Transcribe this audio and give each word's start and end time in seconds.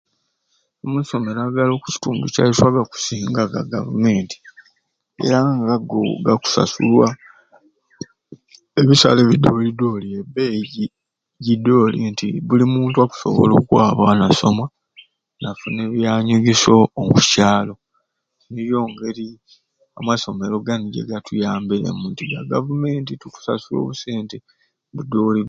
Amasomero 0.85 1.39
agali 1.43 1.71
okukitundu 1.73 2.23
kyaiswe 2.33 2.65
agakusinga 2.69 3.41
ga 3.51 3.61
gavumenti 3.73 4.37
era 5.25 5.37
gaku 5.67 5.99
gakusasulwa 6.25 7.07
ebisale 8.79 9.19
ebidoolidooli 9.21 10.07
ebbeeyi 10.19 10.61
gi 10.73 10.85
gidooli 11.45 11.97
nti 12.11 12.27
buli 12.47 12.65
muntu 12.75 12.97
akusobola 12.99 13.53
okwaba 13.55 14.03
n'asoma 14.17 14.65
nafuna 15.41 15.79
ebyanyegesya 15.85 16.71
oku 17.03 17.19
kyalo 17.31 17.73
niyo 18.51 18.79
ngeri 18.91 19.27
amasomero 19.99 20.55
gani 20.65 20.85
gigatuyambiremu 20.95 22.03
nti 22.11 22.23
gavumenti 22.53 23.11
tukusasula 23.21 23.77
obusente 23.81 24.35
budyooli. 24.95 25.39